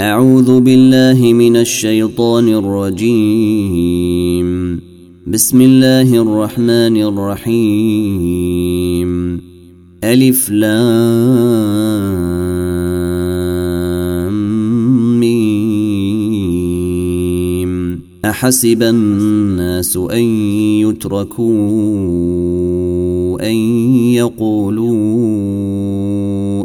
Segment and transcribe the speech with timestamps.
[0.00, 4.48] أعوذ بالله من الشيطان الرجيم.
[5.26, 9.10] بسم الله الرحمن الرحيم.
[10.04, 10.74] ألف لام
[15.20, 16.44] ميم.
[18.24, 20.22] أحسب الناس أن
[20.82, 21.54] يتركوا
[23.50, 23.56] أن
[24.14, 26.13] يقولوا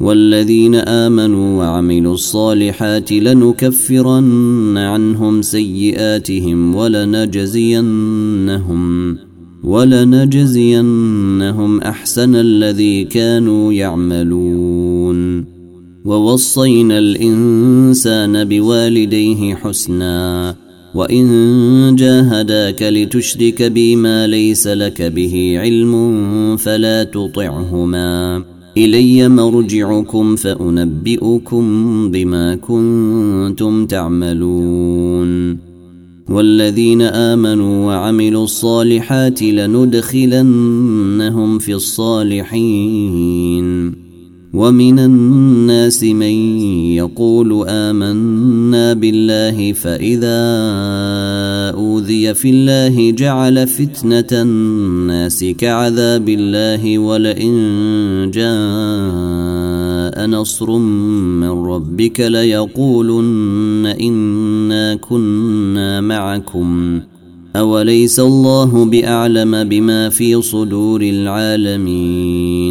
[0.00, 8.00] والذين آمنوا وعملوا الصالحات لنكفرن عنهم سيئاتهم ولنجزينهم
[9.64, 11.00] ولنجزينهم
[11.80, 15.44] أحسن الذي كانوا يعملون.
[16.04, 20.54] ووصينا الإنسان بوالديه حسنا
[20.94, 28.44] وإن جاهداك لتشرك بي ما ليس لك به علم فلا تطعهما.
[28.76, 31.64] إلي مرجعكم فأنبئكم
[32.10, 35.58] بما كنتم تعملون.
[36.30, 40.78] والذين آمنوا وعملوا الصالحات لندخلنهم
[41.58, 43.30] في الصالحين.
[44.52, 46.58] ومن الناس من
[46.98, 50.40] يقول آمنا بالله فإذا
[51.74, 64.94] أوذي في الله جعل فتنة الناس كعذاب الله ولئن جاء نصر من ربك ليقولن إنا
[64.94, 67.00] كنا معكم.
[67.56, 72.70] أوليس الله بأعلم بما في صدور العالمين؟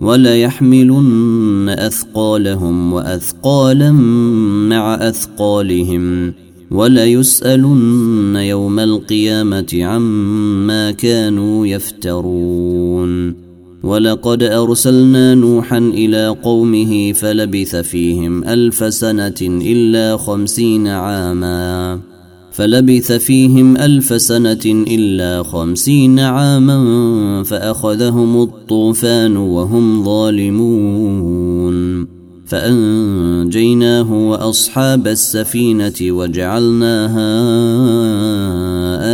[0.00, 3.92] وليحملن أثقالهم وأثقالا
[4.70, 6.32] مع أثقالهم
[6.70, 13.34] وليسألن يوم القيامة عما كانوا يفترون
[13.82, 22.00] ولقد أرسلنا نوحا إلى قومه فلبث فيهم ألف سنة إلا خمسين عاما
[22.60, 32.06] فلبث فيهم ألف سنة إلا خمسين عاما فأخذهم الطوفان وهم ظالمون.
[32.46, 37.30] فأنجيناه وأصحاب السفينة وجعلناها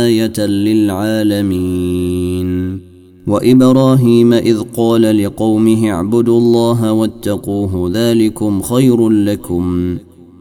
[0.05, 2.47] آية للعالمين.
[3.27, 9.97] وإبراهيم إذ قال لقومه اعبدوا الله واتقوه ذلكم خير لكم.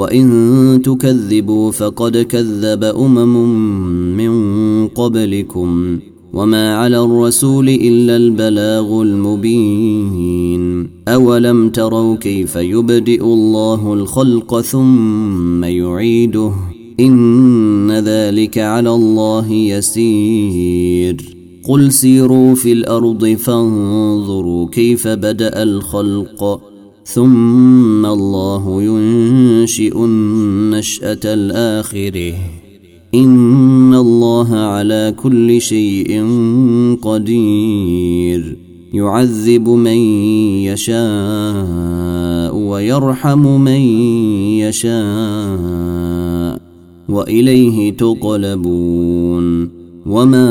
[0.00, 3.36] وإن تكذبوا فقد كذب أمم
[4.16, 5.98] من قبلكم
[6.32, 10.90] وما على الرسول إلا البلاغ المبين.
[11.08, 16.52] أولم تروا كيف يبدئ الله الخلق ثم يعيده؟
[17.00, 21.16] إن ذلك على الله يسير.
[21.68, 26.69] قل سيروا في الأرض فانظروا كيف بدأ الخلق.
[27.14, 32.34] ثم الله ينشئ النشأة الآخرة.
[33.14, 36.24] إن الله على كل شيء
[37.02, 38.56] قدير.
[38.94, 39.96] يعذب من
[40.66, 43.80] يشاء ويرحم من
[44.60, 46.60] يشاء
[47.08, 49.70] واليه تقلبون.
[50.06, 50.50] وما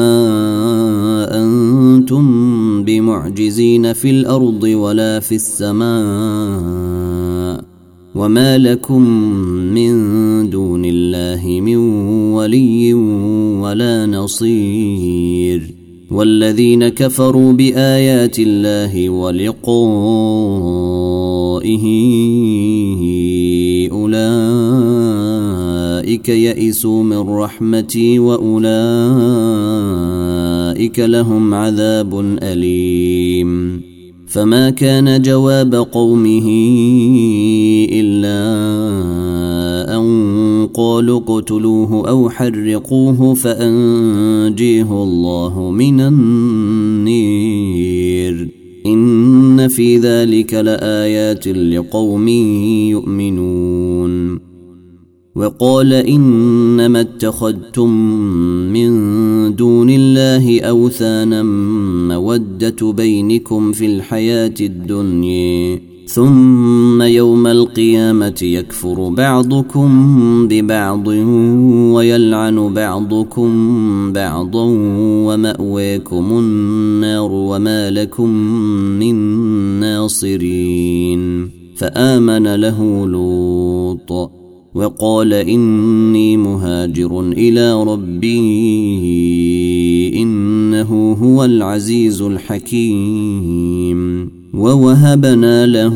[1.44, 2.26] أنتم
[2.84, 5.90] بمعجزين في الأرض ولا في السماء
[8.16, 9.02] وما لكم
[9.74, 11.76] من دون الله من
[12.34, 12.94] ولي
[13.64, 15.62] ولا نصير
[16.12, 20.30] والذين كفروا بآيات الله ولقائه
[23.92, 25.09] أولئك
[26.30, 28.70] يئسوا من رحمتي وأولئك
[31.00, 33.82] لهم عذاب أليم.
[34.28, 36.48] فما كان جواب قومه
[37.92, 38.40] إلا
[40.74, 47.20] قالوا اقتلوه أو حرقوه فأنجيه الله من النير.
[48.86, 52.28] إن في ذلك لآيات لقوم
[52.88, 54.49] يؤمنون.
[55.40, 57.90] وقال إنما اتخذتم
[58.74, 58.90] من
[59.56, 61.44] دون الله أوثانا
[62.08, 65.82] مودة بينكم في الحياة الدنيا.
[66.08, 69.90] ثم يوم القيامة يكفر بعضكم
[70.48, 71.08] ببعض
[71.94, 73.52] ويلعن بعضكم
[74.14, 74.66] بعضا
[75.26, 78.30] ومأويكم النار وما لكم
[79.00, 79.16] من
[79.80, 81.50] ناصرين.
[81.76, 84.39] فآمن له لوط.
[84.80, 88.30] وقال إني مهاجر إلى ربي
[90.22, 94.00] إنه هو العزيز الحكيم.
[94.54, 95.96] ووهبنا له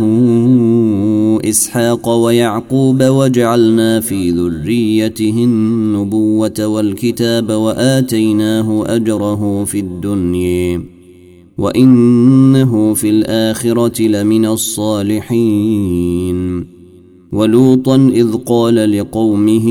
[1.50, 10.84] إسحاق ويعقوب وجعلنا في ذريته النبوة والكتاب وآتيناه أجره في الدنيا
[11.58, 15.44] وإنه في الآخرة لمن الصالحين.
[17.34, 19.68] ولوطا إذ قال لقومه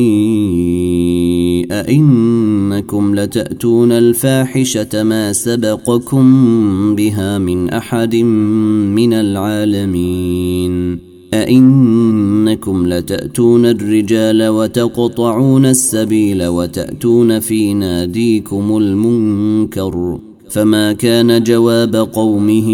[1.70, 6.24] أئنكم لتأتون الفاحشة ما سبقكم
[6.94, 8.16] بها من أحد
[8.94, 10.98] من العالمين
[11.34, 20.18] أئنكم لتأتون الرجال وتقطعون السبيل وتأتون في ناديكم المنكر
[20.50, 22.68] فما كان جواب قومه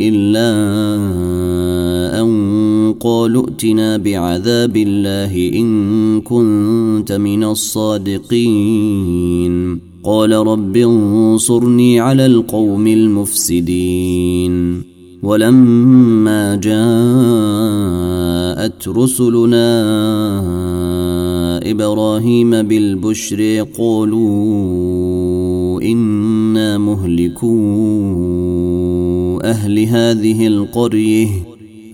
[0.00, 0.46] إلا
[3.00, 9.06] قالوا ائتنا بعذاب الله إن كنت من الصادقين.
[10.04, 14.82] قال رب انصرني على القوم المفسدين.
[15.22, 16.76] ولما جاءت
[18.88, 19.82] رسلنا
[21.70, 27.56] إبراهيم بالبشر قالوا إنا مهلكو
[29.44, 31.55] أهل هذه القرية.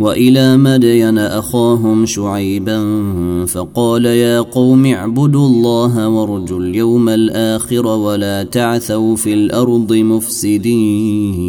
[0.00, 3.06] وإلى مدين أخاهم شعيبا
[3.46, 11.40] فقال يا قوم اعبدوا الله وارجوا اليوم الآخر ولا تعثوا في الأرض مفسدين.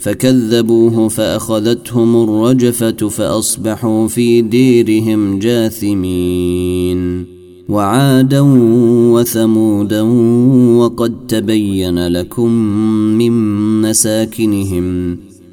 [0.00, 7.26] فكذبوه فأخذتهم الرجفة فأصبحوا في ديرهم جاثمين.
[7.68, 8.40] وعادا
[9.14, 10.02] وثمودا
[10.76, 12.50] وقد تبين لكم
[13.18, 13.32] من
[13.82, 15.16] مساكنهم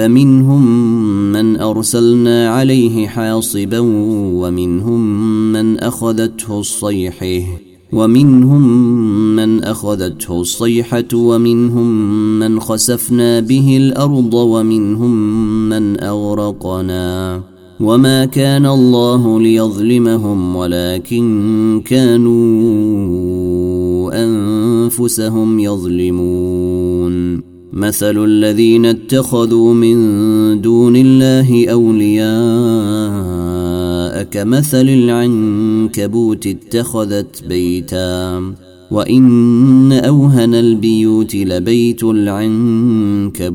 [0.00, 0.62] فمنهم
[1.32, 3.78] من أرسلنا عليه حاصبا
[4.40, 7.42] ومنهم من أخذته الصيحة
[7.92, 8.62] ومنهم
[9.36, 11.88] من أخذته الصيحة ومنهم
[12.38, 15.14] من خسفنا به الأرض ومنهم
[15.68, 17.42] من أغرقنا.
[17.80, 22.32] وما كان الله ليظلمهم ولكن كانوا
[24.24, 27.49] أنفسهم يظلمون.
[27.72, 32.30] مثل الذين اتخذوا من دون الله أولياء
[34.22, 38.42] كمثل العنكبوت اتخذت بيتا.
[38.90, 43.48] وإن أوهن البيوت لبيت العنكبوت.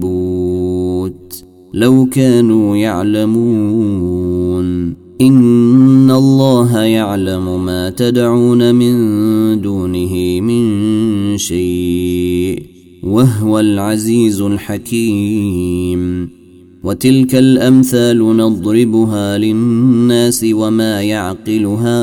[1.73, 4.65] لو كانوا يعلمون.
[5.21, 8.95] إن الله يعلم ما تدعون من
[9.61, 12.34] دونه من شيء.
[13.15, 16.29] وهو العزيز الحكيم.
[16.83, 22.01] وتلك الأمثال نضربها للناس وما يعقلها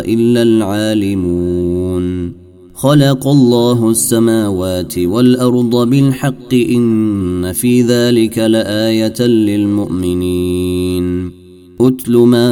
[0.00, 2.32] إلا العالمون.
[2.74, 11.04] خلق الله السماوات والأرض بالحق إن في ذلك لآية للمؤمنين.
[11.80, 12.50] اتل ما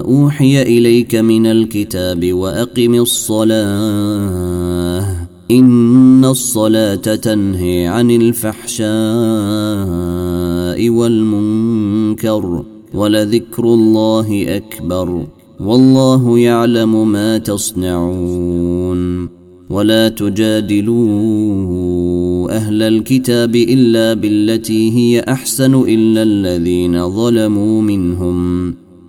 [0.00, 3.66] أوحي إليك من الكتاب وأقم الصلاة.
[5.50, 8.86] إن الصلاة تنهي عن الفحشاء
[10.90, 15.26] والمنكر ولذكر الله أكبر.
[15.60, 19.28] والله يعلم ما تصنعون.
[19.70, 21.06] ولا تجادلوا
[22.50, 28.85] أهل الكتاب إلا بالتي هي أحسن إلا الذين ظلموا منهم.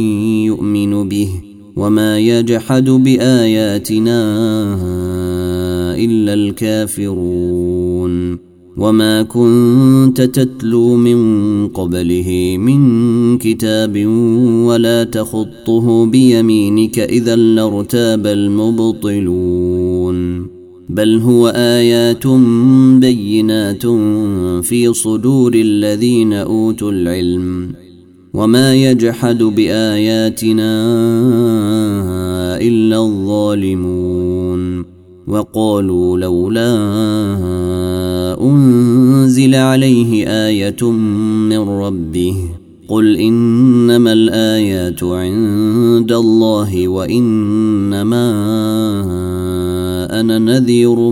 [0.46, 1.30] يؤمن به
[1.76, 4.20] وما يجحد بآياتنا
[5.96, 7.68] إلا الكافرون
[8.78, 14.06] وما كنت تتلو من قبله من كتاب
[14.66, 19.77] ولا تخطه بيمينك إذا لارتاب المبطلون
[20.90, 22.28] بل هو آيات
[23.02, 23.86] بينات
[24.66, 27.74] في صدور الذين أوتوا العلم.
[28.34, 30.72] وما يجحد بآياتنا
[32.62, 34.86] إلا الظالمون.
[35.28, 36.78] وقالوا لولا
[38.42, 42.36] أنزل عليه آية من ربه.
[42.88, 48.28] قل انما الايات عند الله وانما
[50.20, 51.10] أنا نذير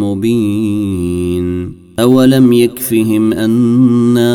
[0.00, 4.32] مبين اولم يكفهم انا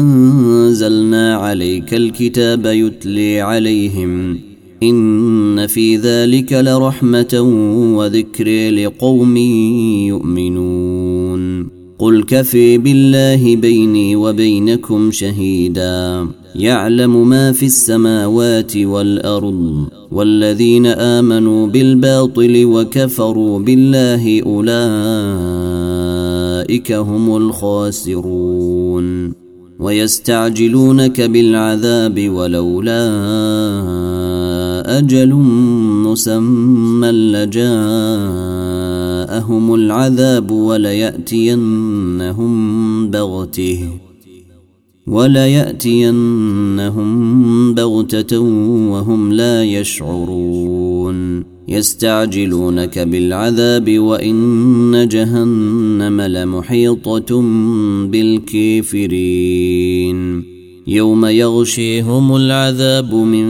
[0.00, 4.38] انزلنا عليك الكتاب يتلي عليهم
[4.82, 7.40] ان في ذلك لرحمه
[7.96, 9.36] وذكر لقوم
[10.06, 10.83] يؤمنون
[11.98, 23.58] قل كفي بالله بيني وبينكم شهيدا يعلم ما في السماوات والارض والذين امنوا بالباطل وكفروا
[23.58, 24.74] بالله اولئك
[26.92, 29.04] هم الخاسرون
[29.78, 33.10] ويستعجلونك بالعذاب ولولا
[34.98, 35.32] أجل
[36.14, 37.74] مسمى لجاءهم
[39.74, 42.50] العذاب ولياتينهم
[43.10, 43.88] بغته
[45.06, 46.34] ولياتينهم
[47.74, 48.38] بغته
[48.90, 57.42] وهم لا يشعرون يستعجلونك بالعذاب وان جهنم لمحيطه
[58.10, 59.64] بالكافرين
[60.86, 63.46] يوم يغشيهم العذاب من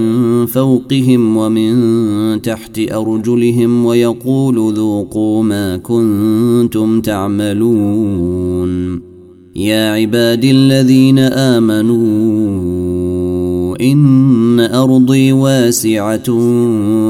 [0.46, 9.02] فوقهم ومن تحت أرجلهم ويقول ذوقوا ما كنتم تعملون.
[9.56, 11.94] يا عبادي الذين آمنوا
[13.80, 16.38] إن أرضي واسعة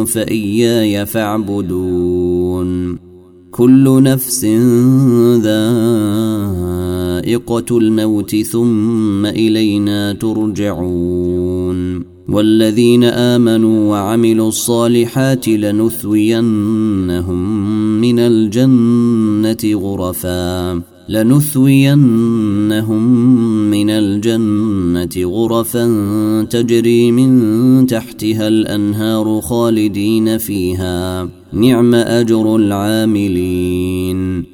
[0.05, 2.99] فإياي فاعبدون.
[3.51, 4.45] كل نفس
[7.25, 16.91] ذائقه الموت ثم إلينا ترجعون والذين آمنوا وعملوا الصالحات لنثوينهم
[18.01, 22.23] من الجنة غرفا لنثوينهم
[23.71, 25.87] من الجنة غرفا
[26.51, 31.29] تجري من تحتها الأنهار خالدين فيها.
[31.53, 34.54] نعم أجر العاملين.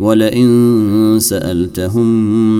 [0.00, 2.06] ولئن سألتهم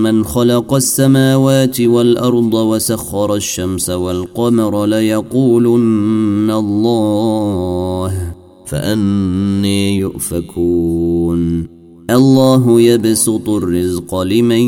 [0.03, 8.35] من خلق السماوات والأرض وسخر الشمس والقمر ليقولن الله
[8.67, 11.69] فأني يؤفكون.
[12.11, 14.61] الله يبسط الرزق لمن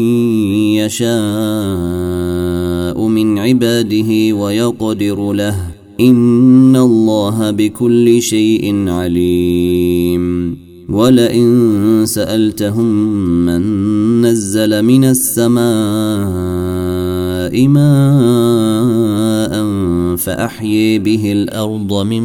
[0.77, 1.09] يشاء
[3.07, 5.57] من عباده ويقدر له.
[6.01, 10.68] إن الله بكل شيء عليم.
[10.89, 12.87] ولئن سألتهم
[13.47, 13.63] من
[14.23, 15.69] نزل من السماء
[17.69, 19.53] ماء
[20.17, 22.25] فأحيي به الأرض من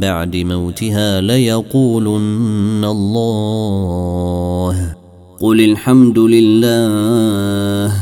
[0.00, 4.94] بعد موتها ليقولن الله.
[5.40, 7.92] قل الحمد لله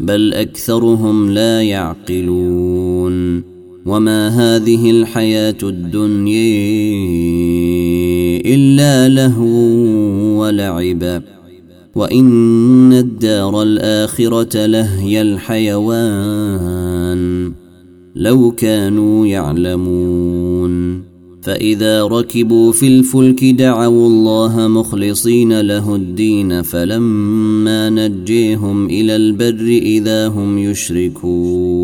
[0.00, 3.54] بل أكثرهم لا يعقلون.
[3.86, 6.94] وما هذه الحياة الدنيا
[8.44, 9.40] إلا له
[10.38, 11.22] ولعب.
[11.94, 16.84] وإن الدار الآخرة لهي الحيوان.
[18.16, 21.02] لو كانوا يعلمون.
[21.42, 30.58] فإذا ركبوا في الفلك دعوا الله مخلصين له الدين فلما نجيهم إلى البر إذا هم
[30.58, 31.83] يشركون.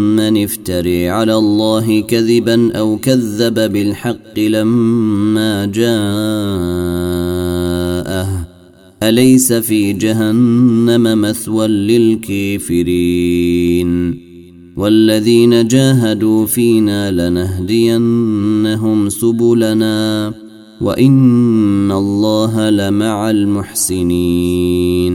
[0.19, 5.91] افتري على الله كذبا أو كذب بالحق لما جاءه.
[9.03, 13.11] أليس في جهنم مثوى للكافرين؟
[14.77, 20.33] والذين جاهدوا فينا لنهدينهم سبلنا
[20.81, 25.11] وإن الله لمع المحسنين.